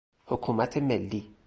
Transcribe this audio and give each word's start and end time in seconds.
حکومت 0.25 0.77
ملی 0.77 1.27